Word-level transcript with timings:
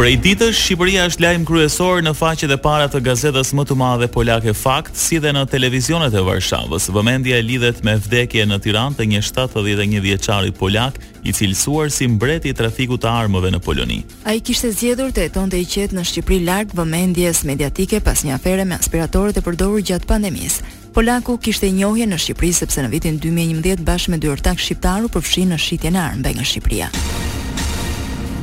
Për 0.00 0.06
ditës, 0.16 0.24
ditë, 0.24 0.46
Shqipëria 0.56 1.02
është 1.10 1.20
lajmë 1.20 1.44
kryesor 1.50 1.98
në 2.00 2.14
faqet 2.16 2.52
e 2.54 2.56
para 2.64 2.86
të 2.88 3.02
gazetës 3.04 3.50
më 3.52 3.66
të 3.68 3.74
madhe 3.76 4.06
polake 4.08 4.54
fakt, 4.56 4.96
si 4.96 5.18
dhe 5.20 5.28
në 5.36 5.42
televizionet 5.52 6.14
e 6.16 6.22
Varshavës. 6.24 6.86
Vëmendja 6.94 7.36
lidhet 7.44 7.82
me 7.84 7.98
vdekje 8.00 8.46
në 8.48 8.58
Tiran 8.64 8.94
të 8.96 9.06
një 9.10 9.20
71 9.26 10.00
vjeqarit 10.06 10.56
polak, 10.56 10.96
i 11.20 11.34
cilësuar 11.36 11.92
si 11.92 12.08
mbreti 12.14 12.48
i 12.48 12.56
trafiku 12.56 12.96
të 12.96 13.12
armëve 13.12 13.52
në 13.52 13.60
Poloni. 13.60 14.00
A 14.24 14.32
i 14.32 14.40
kishtë 14.40 14.70
e 14.70 14.78
zjedhur 14.80 15.12
të 15.12 15.26
eton 15.28 15.52
të 15.52 15.60
i 15.66 15.68
qetë 15.68 15.98
në 15.98 16.06
Shqipëri 16.08 16.48
largë 16.48 16.80
vëmendjes 16.80 17.44
mediatike 17.44 18.00
pas 18.00 18.24
një 18.24 18.38
afere 18.38 18.64
me 18.64 18.78
aspiratorët 18.80 19.36
e 19.36 19.44
përdorur 19.50 19.84
gjatë 19.84 20.08
pandemisë. 20.14 20.64
Polaku 20.96 21.36
kishte 21.44 21.68
njohje 21.76 22.08
në 22.08 22.16
Shqipëri 22.24 22.56
sepse 22.62 22.80
në 22.88 22.94
vitin 22.96 23.20
2011 23.20 23.84
bashkë 23.84 24.14
me 24.16 24.22
dy 24.24 24.32
ortak 24.32 24.64
shqiptarë 24.64 25.12
përfshin 25.18 25.52
në 25.52 25.60
shitjen 25.68 26.00
e 26.00 26.02
armëve 26.08 26.38
nga 26.40 26.48
Shqipëria. 26.48 26.90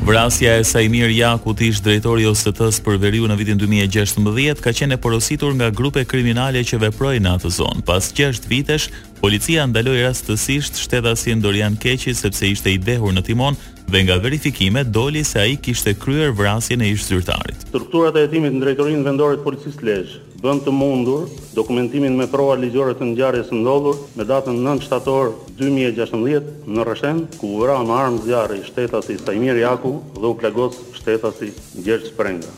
Vrasja 0.07 0.55
e 0.59 0.63
Saimir 0.63 1.09
Jakut, 1.11 1.59
ish 1.61 1.81
drejtori 1.83 2.23
i 2.23 2.27
OSTs 2.29 2.77
për 2.85 2.95
Veriu 3.01 3.25
në 3.27 3.35
vitin 3.41 3.57
2016, 3.59 4.61
ka 4.63 4.71
qenë 4.71 4.95
porositur 5.03 5.51
nga 5.57 5.67
grupe 5.75 6.05
kriminale 6.07 6.61
që 6.63 6.79
veprojnë 6.85 7.25
në 7.25 7.33
atë 7.35 7.51
zonë. 7.57 7.83
Pas 7.89 8.07
6 8.19 8.47
vitesh, 8.47 8.85
policia 9.19 9.65
ndaloi 9.67 10.05
rastësisht 10.05 10.79
shtetasin 10.79 11.43
Dorian 11.43 11.75
Keqi 11.83 12.15
sepse 12.15 12.47
ishte 12.53 12.71
i 12.71 12.79
dehur 12.87 13.11
në 13.17 13.25
timon 13.27 13.59
dhe 13.91 14.05
nga 14.07 14.15
verifikime 14.23 14.85
doli 14.95 15.25
se 15.27 15.43
ai 15.43 15.57
kishte 15.59 15.91
kryer 15.99 16.31
vrasjen 16.39 16.87
e 16.87 16.93
ish 16.95 17.03
zyrtarit. 17.11 17.67
Strukturat 17.67 18.15
e 18.23 18.29
hetimit 18.29 18.55
në 18.55 18.63
drejtorinë 18.63 19.03
vendore 19.11 19.41
të 19.41 19.47
policisë 19.49 19.85
Lezhë 19.89 20.26
bën 20.37 20.59
të 20.61 20.69
mundur 20.71 21.23
dokumentimin 21.57 22.13
me 22.17 22.27
prova 22.29 22.53
ligjore 22.61 22.93
të 22.97 23.07
ngjarjes 23.09 23.47
së 23.49 23.57
ndodhur 23.57 23.97
me 24.15 24.25
datën 24.31 24.57
9 24.65 24.83
shtator 24.85 25.31
2016 25.59 26.67
në 26.69 26.83
rëshen, 26.85 27.23
ku 27.39 27.55
vëra 27.57 27.77
vra 27.79 27.87
me 27.87 27.95
armë 27.97 28.21
zjarri 28.27 28.59
shtetasi 28.67 29.15
Sajmir 29.23 29.57
Jaku 29.63 29.95
dhe 30.19 30.29
u 30.29 30.35
plagos 30.37 30.77
shtetasi 30.99 31.49
Gjergj 31.85 32.11
Sprenga. 32.11 32.51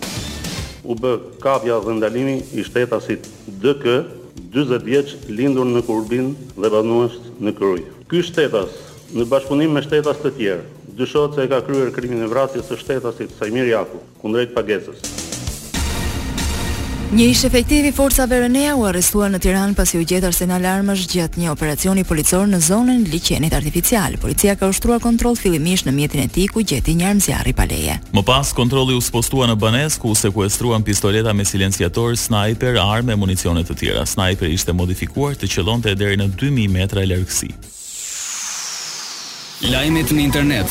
U 0.84 0.96
bë 0.96 1.14
kapja 1.44 1.80
dhe 1.86 1.96
ndalimi 2.00 2.42
i 2.54 2.64
shtetasit 2.68 3.30
DK 3.48 3.86
20 4.56 4.84
vjeç 4.90 5.16
lindur 5.30 5.68
në 5.70 5.86
Kurbin 5.88 6.34
dhe 6.60 6.72
banues 6.74 7.16
në 7.40 7.56
Krujë. 7.60 7.88
Ky 8.12 8.22
shtetas 8.26 8.76
në 9.14 9.24
bashkëpunim 9.32 9.72
me 9.78 9.86
shtetas 9.88 10.20
të 10.20 10.36
tjerë 10.42 10.68
dyshohet 11.00 11.38
se 11.40 11.48
ka 11.48 11.62
kryer 11.64 11.94
krimin 11.96 12.26
e 12.26 12.28
vrasjes 12.28 12.68
së 12.68 12.82
shtetasit 12.84 13.38
Sajmir 13.40 13.72
Jaku 13.72 14.04
kundrejt 14.22 14.52
pagesës. 14.58 15.29
Një 17.10 17.26
ish 17.34 17.42
efektiv 17.48 17.88
i 17.90 17.90
forcave 17.90 18.38
Renea 18.44 18.76
u 18.78 18.84
arrestua 18.86 19.32
në 19.34 19.40
Tiranë 19.42 19.74
pasi 19.74 19.98
u 19.98 20.04
gjetar 20.06 20.30
se 20.36 20.46
në 20.46 20.60
alarmësh 20.60 21.08
gjatë 21.10 21.40
një 21.42 21.48
operacioni 21.56 22.04
policor 22.06 22.44
në 22.52 22.60
zonën 22.62 23.00
liçenit 23.10 23.50
artificial. 23.58 24.14
Policia 24.22 24.54
ka 24.56 24.68
ushtruar 24.70 25.02
kontroll 25.02 25.34
fillimisht 25.40 25.88
në 25.88 25.92
mjetin 25.96 26.22
e 26.22 26.28
tij 26.36 26.48
ku 26.54 26.62
gjeti 26.62 26.94
një 27.00 27.06
armë 27.10 27.22
zjarri 27.26 27.54
pa 27.58 27.66
leje. 27.66 27.96
Më 28.14 28.22
pas 28.28 28.52
kontrolli 28.54 28.94
u 28.94 29.02
spostua 29.02 29.46
në 29.50 29.56
banesë 29.58 30.00
ku 30.04 30.10
u 30.14 30.16
sekuestruan 30.22 30.84
pistoleta 30.86 31.34
me 31.34 31.46
silenciator, 31.50 32.14
sniper, 32.16 32.78
armë 32.78 33.14
e 33.16 33.18
municione 33.26 33.64
të 33.66 33.74
tjera. 33.82 34.04
Sniperi 34.06 34.54
ishte 34.54 34.74
modifikuar 34.78 35.34
të 35.34 35.50
qëllonte 35.50 35.98
deri 35.98 36.22
në 36.22 36.30
2000 36.38 36.70
metra 36.78 37.02
lartësi. 37.10 37.50
Lajmet 39.74 40.14
në 40.14 40.22
internet 40.30 40.70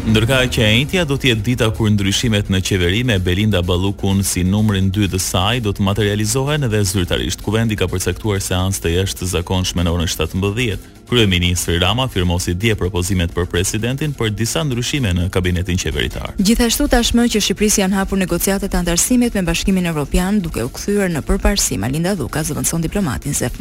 Ndërka 0.06 0.38
që 0.54 0.62
e 0.62 0.74
intja 0.78 1.02
do 1.10 1.16
tjetë 1.18 1.42
dita 1.42 1.66
kur 1.74 1.90
ndryshimet 1.90 2.52
në 2.54 2.60
qeveri 2.68 3.00
me 3.10 3.16
Belinda 3.26 3.64
Balukun 3.66 4.20
si 4.24 4.44
numrin 4.46 4.92
2 4.94 5.08
dhe 5.10 5.18
saj 5.20 5.64
do 5.66 5.72
të 5.74 5.82
materializohen 5.82 6.68
edhe 6.68 6.84
zyrtarisht. 6.86 7.42
Kuvendi 7.42 7.74
ka 7.80 7.88
përsektuar 7.90 8.38
seans 8.46 8.78
të 8.80 8.92
jeshtë 9.00 9.24
të 9.24 9.32
zakon 9.32 9.66
shmenë 9.66 9.90
orën 9.96 10.12
17. 10.12 10.86
Krye 11.10 11.26
Ministrë 11.32 11.80
Rama 11.82 12.06
firmosi 12.08 12.54
dje 12.54 12.78
propozimet 12.78 13.34
për 13.34 13.50
presidentin 13.56 14.14
për 14.14 14.30
disa 14.38 14.62
ndryshime 14.64 15.16
në 15.18 15.26
kabinetin 15.34 15.82
qeveritar. 15.88 16.36
Gjithashtu 16.38 16.86
tashmë 16.94 17.26
që 17.34 17.42
Shqipërisi 17.48 17.82
janë 17.82 18.00
hapur 18.04 18.22
negociatet 18.22 18.78
antarësimit 18.78 19.34
me 19.34 19.48
bashkimin 19.50 19.90
Evropian 19.90 20.38
duke 20.46 20.70
u 20.70 20.70
këthyre 20.70 21.10
në 21.16 21.26
përparsim 21.26 21.82
Alinda 21.90 22.14
Duka 22.22 22.46
zëvëndëson 22.46 22.86
diplomatin 22.86 23.34
Zef 23.34 23.58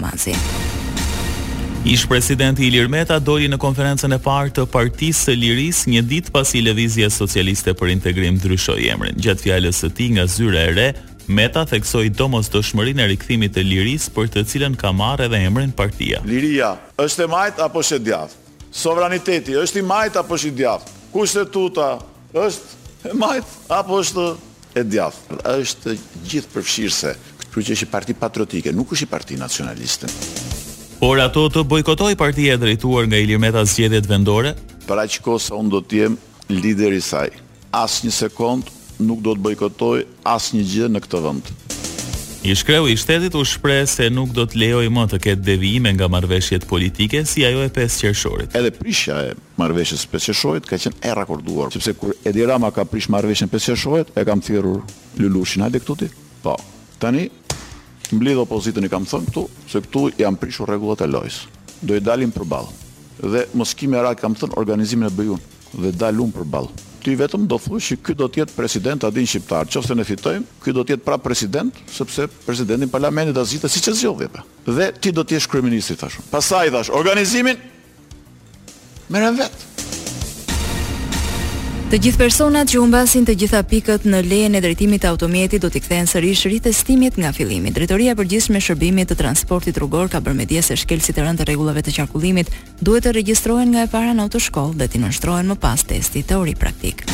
Ish 1.86 2.06
presidenti 2.08 2.64
Ilir 2.64 2.86
Meta 2.88 3.18
doli 3.20 3.44
në 3.52 3.58
konferencën 3.60 4.08
e 4.16 4.16
parë 4.24 4.54
të 4.56 4.62
Partisë 4.72 5.24
së 5.26 5.32
Lirisë 5.36 5.90
një 5.92 6.00
ditë 6.08 6.32
pasi 6.32 6.62
Lëvizja 6.64 7.10
Socialiste 7.12 7.74
për 7.76 7.90
Integrim 7.92 8.38
ndryshoi 8.38 8.86
emrin. 8.88 9.18
Gjatë 9.20 9.44
fjalës 9.44 9.80
së 9.84 9.90
tij 9.98 10.14
nga 10.16 10.24
zyra 10.32 10.62
e 10.62 10.70
re, 10.78 10.86
Meta 11.28 11.66
theksoi 11.68 12.08
domosdoshmërinë 12.16 13.04
e 13.04 13.08
rikthimit 13.12 13.52
të 13.58 13.66
Lirisë 13.68 14.14
për 14.16 14.30
të 14.32 14.44
cilën 14.48 14.78
ka 14.80 14.94
marrë 14.96 15.26
edhe 15.28 15.42
emrin 15.44 15.74
partia. 15.76 16.22
Liria 16.24 16.70
është 17.04 17.26
e 17.26 17.28
majtë 17.34 17.64
apo 17.66 17.84
është 17.84 18.00
e 18.00 18.04
djathtë? 18.06 18.64
Sovraniteti 18.80 19.58
është 19.60 19.82
i 19.82 19.84
majtë 19.92 20.22
apo 20.22 20.38
është 20.40 20.54
i 20.54 20.56
djathtë? 20.62 20.96
Kushtetuta 21.12 21.90
është 22.46 23.12
e 23.12 23.12
majtë 23.26 23.60
apo 23.82 24.00
është 24.00 24.26
e 24.80 24.88
djathtë? 24.88 25.38
Është 25.58 25.98
gjithë 26.32 26.54
përfshirëse. 26.56 27.14
Kjo 27.44 27.62
që 27.68 27.76
është 27.78 27.92
parti 27.92 28.16
patriotike, 28.24 28.72
nuk 28.74 28.96
është 28.96 29.04
i 29.04 29.12
parti 29.12 29.36
nacionaliste. 29.38 30.10
Por 31.00 31.18
ato 31.20 31.48
të 31.50 31.64
bojkotoj 31.66 32.14
partia 32.16 32.54
e 32.54 32.60
drejtuar 32.60 33.08
nga 33.10 33.18
Ilir 33.18 33.38
Meta 33.42 33.64
zgjedhjet 33.66 34.06
vendore? 34.08 34.52
Për 34.86 35.00
aq 35.02 35.16
kohë 35.24 35.40
sa 35.42 35.56
unë 35.58 35.72
do 35.72 35.80
të 35.82 35.98
jem 36.00 36.14
lideri 36.54 37.00
i 37.00 37.02
saj. 37.02 37.32
Asnjë 37.74 38.12
sekond 38.14 38.68
nuk 39.02 39.24
do 39.24 39.34
të 39.34 39.42
bojkotoj 39.48 40.04
asnjë 40.30 40.62
gjë 40.70 40.90
në 40.94 41.02
këtë 41.06 41.22
vend. 41.24 41.50
I 42.44 42.52
shkreu 42.56 42.86
i 42.92 42.96
shtetit 43.00 43.34
u 43.40 43.42
shpre 43.48 43.80
se 43.88 44.06
nuk 44.12 44.30
do 44.36 44.44
të 44.46 44.60
lejoj 44.60 44.86
më 44.92 45.04
të 45.14 45.20
ketë 45.26 45.46
devijime 45.48 45.94
nga 45.96 46.06
marveshjet 46.12 46.66
politike 46.68 47.22
si 47.26 47.42
ajo 47.48 47.64
e 47.66 47.70
5 47.74 48.00
qershorit. 48.04 48.54
Edhe 48.56 48.70
prisha 48.76 49.16
e 49.24 49.32
marveshjes 49.58 50.04
5 50.12 50.28
qershorit 50.30 50.68
ka 50.68 50.78
qenë 50.78 50.94
e 51.08 51.14
rakorduar, 51.16 51.72
sepse 51.74 51.96
kur 51.98 52.12
Edi 52.22 52.44
Rama 52.46 52.70
ka 52.70 52.84
prish 52.84 53.08
marveshjen 53.10 53.48
5 53.50 53.70
qershorit, 53.72 54.12
e 54.14 54.26
kam 54.28 54.44
thirur 54.44 54.84
Lulushin, 55.18 55.64
hajde 55.66 55.80
këtuti. 55.80 56.10
Po, 56.44 56.54
tani 57.00 57.24
mbledh 58.16 58.40
opozitën 58.46 58.84
i 58.86 58.90
kam 58.92 59.06
thënë 59.08 59.28
këtu 59.28 59.44
se 59.70 59.82
këtu 59.84 60.06
janë 60.22 60.40
prishur 60.40 60.70
rregullat 60.70 61.02
e 61.04 61.10
lojës. 61.10 61.42
Do 61.84 61.96
i 61.98 62.02
dalim 62.02 62.32
balë. 62.32 62.72
Dhe 63.20 63.44
mos 63.54 63.74
kimi 63.74 63.96
ara 63.98 64.14
kam 64.18 64.34
thënë 64.38 64.56
organizimin 64.60 65.08
e 65.08 65.12
bëjun 65.12 65.40
dhe 65.74 65.90
për 66.34 66.48
balë. 66.54 66.70
Ti 67.04 67.12
vetëm 67.20 67.44
do 67.48 67.58
thuash 67.60 67.90
që 67.92 67.96
ky 68.04 68.14
do 68.16 68.28
të 68.32 68.40
jetë 68.40 68.54
president 68.56 69.04
adin 69.04 69.20
din 69.26 69.28
shqiptar. 69.28 69.66
Nëse 69.68 69.92
ne 69.94 70.06
fitojmë, 70.08 70.46
ky 70.64 70.72
do 70.72 70.80
të 70.86 70.94
jetë 70.94 71.04
pra 71.04 71.18
president 71.20 71.74
sepse 71.92 72.24
presidentin 72.46 72.88
parlamentit 72.88 73.36
do 73.36 73.44
zgjidhë 73.44 73.68
siç 73.74 73.90
e 73.90 73.94
zgjodhi 73.98 74.30
Dhe 74.64 74.88
ti 75.00 75.12
do 75.12 75.20
të 75.22 75.36
jesh 75.36 75.48
kryeministri 75.50 75.98
Pasaj, 76.00 76.22
Pastaj 76.32 76.72
thash, 76.72 76.90
organizimin 76.96 77.60
merren 79.12 79.36
vetë. 79.36 79.73
Të 81.94 82.00
gjithë 82.02 82.18
personat 82.18 82.66
që 82.72 82.80
humbasin 82.82 83.22
të 83.22 83.36
gjitha 83.38 83.60
pikët 83.70 84.08
në 84.10 84.22
lejen 84.26 84.56
e 84.58 84.60
drejtimit 84.64 85.04
të 85.04 85.12
automjetit 85.12 85.62
do 85.62 85.68
t'i 85.70 85.78
kthehen 85.78 86.08
sërish 86.10 86.42
ritestimit 86.50 87.20
nga 87.22 87.30
fillimi. 87.36 87.70
Drejtoria 87.70 88.16
e 88.16 88.18
përgjithshme 88.18 88.58
e 88.58 88.64
shërbimit 88.66 89.12
të 89.12 89.20
transportit 89.20 89.78
rrugor 89.78 90.10
ka 90.10 90.18
bërë 90.18 90.40
mendje 90.40 90.62
se 90.66 90.74
shkelësit 90.82 91.20
e 91.20 91.22
rënë 91.28 91.38
të 91.38 91.46
rregullave 91.52 91.84
të 91.86 91.94
qarkullimit 92.00 92.50
duhet 92.82 93.06
të 93.06 93.12
regjistrohen 93.20 93.70
nga 93.76 93.84
e 93.86 93.92
para 93.94 94.10
në 94.10 94.26
autoshkollë 94.26 94.80
dhe 94.82 94.90
të 94.90 95.04
nënshtrohen 95.06 95.54
më 95.54 95.58
pas 95.68 95.86
testi 95.86 96.26
teori 96.26 96.56
praktik. 96.58 97.06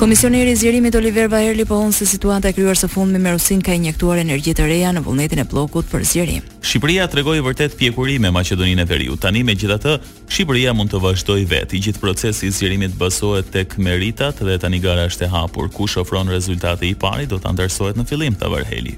Komisioneri 0.00 0.50
i 0.50 0.56
Zgjerimit 0.56 0.94
Oliver 0.94 1.26
Vaherli 1.28 1.64
pohon 1.64 1.92
se 1.92 2.06
situata 2.08 2.48
e 2.48 2.52
krijuar 2.56 2.76
së 2.76 2.88
fundmi 2.88 3.18
me 3.20 3.32
Rusin 3.34 3.60
ka 3.60 3.74
injektuar 3.76 4.16
energji 4.22 4.54
të 4.56 4.64
reja 4.70 4.92
në 4.96 5.02
vullnetin 5.04 5.42
e 5.44 5.44
bllokut 5.44 5.84
për 5.90 6.06
zgjerim. 6.08 6.46
Shqipëria 6.64 7.04
tregoi 7.12 7.42
vërtet 7.44 7.76
pjekuri 7.76 8.16
me 8.18 8.30
Maqedoninë 8.32 8.80
e 8.80 8.88
Veriut. 8.88 9.20
Tani 9.20 9.44
megjithatë, 9.44 9.98
Shqipëria 10.32 10.72
mund 10.72 10.94
të 10.94 11.02
vazhdojë 11.04 11.44
vetë. 11.52 11.76
I 11.76 11.82
gjithë 11.90 12.00
procesi 12.06 12.48
i 12.48 12.54
zgjerimit 12.56 12.96
bazohet 12.96 13.52
tek 13.52 13.76
meritat 13.78 14.40
dhe 14.40 14.56
tani 14.64 14.80
gara 14.80 15.04
është 15.12 15.28
e 15.28 15.32
hapur. 15.36 15.68
Kush 15.68 16.00
ofron 16.00 16.32
rezultate 16.32 16.88
i 16.88 16.94
pari 16.96 17.28
do 17.28 17.36
ta 17.38 17.52
ndërsohet 17.52 18.00
në 18.00 18.08
fillim, 18.08 18.40
tha 18.40 18.48
Vaherli. 18.56 18.96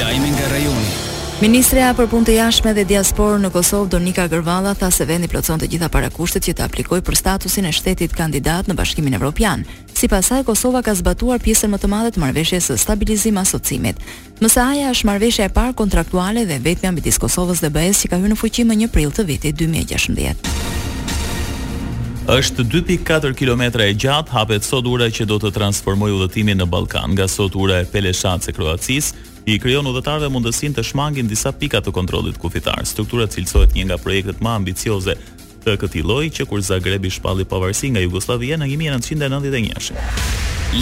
Lajmi 0.00 0.32
nga 0.36 0.48
rajoni. 0.56 1.08
Ministrja 1.40 1.94
për 1.96 2.04
punë 2.12 2.26
të 2.28 2.34
jashtme 2.36 2.72
dhe 2.76 2.82
diasporë 2.84 3.38
në 3.40 3.48
Kosovë 3.54 3.88
Donika 3.94 4.26
Gërvalla 4.28 4.74
tha 4.76 4.90
se 4.92 5.06
vendi 5.08 5.24
plotëson 5.32 5.62
të 5.62 5.70
gjitha 5.72 5.88
parakushtet 5.88 6.44
që 6.44 6.52
të 6.58 6.66
aplikojë 6.66 7.04
për 7.06 7.16
statusin 7.16 7.64
e 7.64 7.72
shtetit 7.72 8.12
kandidat 8.12 8.68
në 8.68 8.76
Bashkimin 8.76 9.16
Evropian. 9.16 9.62
Sipas 9.96 10.26
pasaj, 10.28 10.42
Kosova 10.44 10.82
ka 10.84 10.92
zbatuar 11.00 11.40
pjesën 11.40 11.72
më 11.72 11.80
të 11.80 11.88
madhe 11.94 12.12
të 12.12 12.20
marrëveshjes 12.26 12.68
së 12.68 12.76
stabilizimit 12.84 13.40
asocimit. 13.40 13.96
mësa 14.42 14.66
aja 14.68 14.92
është 14.92 15.08
marrëveshja 15.08 15.44
e 15.48 15.56
parë 15.56 15.74
kontraktuale 15.80 16.44
dhe 16.44 16.60
vetmja 16.64 16.92
mbi 16.92 17.08
Kosovës 17.08 17.64
dhe 17.64 17.70
be 17.72 17.88
që 17.88 18.12
ka 18.12 18.20
hyrë 18.20 18.36
në 18.36 18.36
fuqi 18.44 18.68
më 18.68 18.76
1 18.84 18.92
prill 18.92 19.10
të 19.12 19.24
vitit 19.32 19.56
2016 19.64 20.78
është 22.28 22.64
2.4 22.72 23.32
km 23.38 23.62
e 23.80 23.94
gjatë, 23.96 24.30
hapet 24.34 24.64
sot 24.66 24.84
ura 24.86 25.06
që 25.10 25.24
do 25.30 25.38
të 25.40 25.50
transformoj 25.56 26.10
udhëtimin 26.18 26.60
në 26.60 26.66
Ballkan. 26.68 27.12
Nga 27.16 27.28
sot 27.32 27.56
ura 27.56 27.78
e 27.80 27.86
Peleshat 27.88 28.44
e 28.48 28.52
Kroacisë 28.52 29.14
i 29.46 29.56
krijon 29.62 29.86
udhëtarëve 29.88 30.28
mundësinë 30.34 30.76
të 30.76 30.82
shmangin 30.90 31.28
disa 31.30 31.52
pika 31.56 31.80
të 31.80 31.92
kontrollit 31.96 32.36
kufitar. 32.38 32.84
Struktura 32.84 33.24
cilësohet 33.32 33.72
një 33.74 33.88
nga 33.88 33.98
projektet 34.04 34.40
më 34.44 34.54
ambicioze 34.60 35.16
të 35.64 35.76
këtij 35.80 36.04
lloji 36.06 36.30
që 36.36 36.46
kur 36.48 36.60
Zagrebi 36.64 37.10
shpalli 37.12 37.44
pavarësi 37.48 37.92
nga 37.96 38.04
Jugosllavia 38.04 38.60
në 38.60 38.68
1991. 38.76 39.92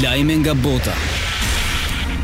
Lajme 0.03 0.43
nga 0.43 0.55
bota. 0.55 0.95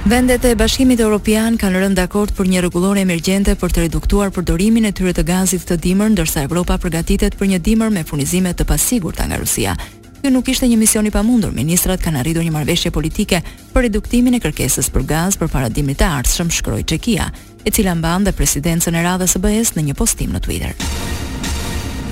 Vendet 0.07 0.45
e 0.45 0.51
Bashkimit 0.55 1.01
Evropian 1.01 1.55
kanë 1.57 1.79
rënë 1.81 1.97
dakord 1.97 2.35
për 2.37 2.45
një 2.51 2.61
rregullore 2.67 3.01
emergjente 3.01 3.55
për 3.57 3.73
të 3.73 3.85
reduktuar 3.87 4.33
përdorimin 4.37 4.85
e 4.85 4.91
tyre 4.93 5.15
të 5.17 5.25
gazit 5.25 5.65
të 5.65 5.79
dimër, 5.81 6.11
ndërsa 6.13 6.43
Evropa 6.45 6.77
përgatitet 6.77 7.39
për 7.41 7.49
një 7.55 7.63
dimër 7.65 7.89
me 7.95 8.03
furnizime 8.05 8.53
të 8.53 8.67
pasigurta 8.69 9.25
nga 9.25 9.39
Rusia. 9.41 9.73
Ky 10.21 10.29
nuk 10.35 10.51
ishte 10.53 10.69
një 10.69 10.77
mision 10.77 11.09
i 11.09 11.11
pamundur. 11.13 11.57
Ministrat 11.57 12.05
kanë 12.05 12.21
arritur 12.21 12.45
një 12.45 12.53
marrëveshje 12.53 12.93
politike 12.93 13.41
për 13.73 13.87
reduktimin 13.89 14.37
e 14.37 14.43
kërkesës 14.45 14.93
për 14.93 15.09
gaz 15.09 15.41
përpara 15.41 15.73
dimrit 15.73 15.97
të 16.05 16.11
ardhshëm, 16.21 16.51
shkroi 16.53 16.85
Çekia, 16.85 17.31
e 17.65 17.71
cila 17.73 17.97
mban 17.97 18.29
dhe 18.29 18.37
presidencën 18.37 18.93
e 19.01 19.05
radhës 19.09 19.39
së 19.39 19.41
BE-s 19.45 19.73
në 19.73 19.89
një 19.89 19.97
postim 20.05 20.37
në 20.37 20.45
Twitter. 20.45 20.77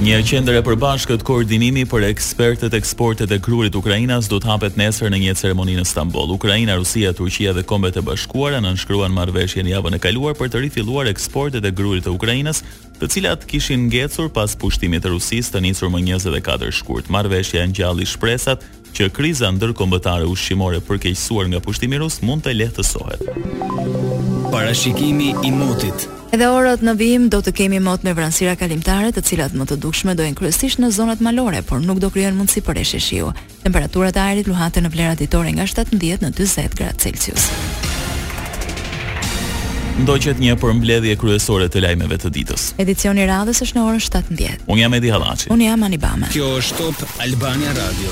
Një 0.03 0.17
qendër 0.27 0.57
e 0.59 0.61
përbashkët 0.67 1.23
koordinimi 1.23 1.85
për 1.87 2.09
ekspertët 2.09 2.75
eksportet 2.75 3.31
e 3.31 3.37
krurit 3.39 3.77
Ukrainas 3.79 4.27
do 4.27 4.41
të 4.43 4.49
hapet 4.51 4.75
nesër 4.77 5.13
në 5.13 5.21
një 5.23 5.35
ceremoninë 5.39 5.85
në 5.85 5.87
Stamboll. 5.87 6.33
Ukraina, 6.35 6.75
Rusia, 6.81 7.13
Turqia 7.15 7.53
dhe 7.55 7.63
Kombet 7.63 8.01
e 8.01 8.03
Bashkuara 8.03 8.59
nënshkruan 8.65 9.15
marrëveshjen 9.15 9.69
javën 9.71 9.95
e 9.95 10.01
kaluar 10.03 10.35
për 10.35 10.51
të 10.51 10.63
rifilluar 10.65 11.07
eksportet 11.13 11.63
e 11.63 11.71
grurit 11.71 12.03
të 12.09 12.17
Ukrainës, 12.17 12.65
të 12.99 13.13
cilat 13.15 13.47
kishin 13.47 13.87
ngjecur 13.87 14.33
pas 14.35 14.57
pushtimit 14.59 15.05
të 15.07 15.13
Rusisë 15.15 15.55
të 15.55 15.63
nisur 15.69 15.95
më 15.95 16.01
24 16.17 16.75
shkurt. 16.83 17.07
Marrëveshja 17.15 17.63
ngjalli 17.71 18.03
shpresat 18.11 18.67
që 18.99 19.07
kriza 19.15 19.53
ndërkombëtare 19.55 20.27
ushqimore 20.27 20.83
përkeqësuar 20.91 21.47
nga 21.55 21.63
pushtimi 21.63 22.03
rus 22.03 22.19
mund 22.27 22.43
të 22.43 22.57
lehtësohet. 22.59 23.23
Parashikimi 24.51 25.31
i 25.47 25.55
motit. 25.55 26.09
Edhe 26.33 26.47
orët 26.49 26.81
në 26.81 26.93
vijim 26.97 27.25
do 27.29 27.43
të 27.45 27.53
kemi 27.53 27.77
mot 27.85 28.03
me 28.07 28.15
vranësira 28.17 28.55
kalimtare, 28.57 29.11
të 29.13 29.21
cilat 29.29 29.53
më 29.53 29.67
të 29.69 29.77
dukshme 29.85 30.15
do 30.17 30.25
kryesisht 30.39 30.81
në 30.81 30.89
zonat 30.97 31.21
malore, 31.21 31.61
por 31.61 31.81
nuk 31.85 32.01
do 32.01 32.09
krijojnë 32.09 32.39
mundësi 32.39 32.63
për 32.65 32.79
reshje 32.79 33.01
shiu. 33.05 33.27
Temperaturat 33.67 34.17
e 34.17 34.23
ajrit 34.23 34.49
luhaten 34.49 34.87
në 34.89 34.93
vlera 34.95 35.15
ditore 35.21 35.53
nga 35.53 35.67
17 35.69 36.25
në 36.25 36.31
40 36.33 36.79
gradë 36.81 37.05
Celsius. 37.05 37.51
Ndoqet 40.01 40.41
një 40.41 40.57
përmbledhje 40.57 41.19
kryesore 41.21 41.69
të 41.69 41.85
lajmeve 41.85 42.17
të 42.25 42.33
ditës. 42.33 42.71
Edicioni 42.81 43.29
radhës 43.29 43.61
është 43.67 43.77
në 43.77 43.85
orën 43.91 44.05
17. 44.09 44.65
Unë 44.73 44.87
jam 44.87 44.97
Edi 45.03 45.13
Hallaçi. 45.13 45.53
Unë 45.53 45.69
jam 45.69 45.85
Anibame. 45.85 46.33
Kjo 46.33 46.55
është 46.63 46.81
Top 47.03 47.13
Albania 47.29 47.77
Radio. 47.77 48.09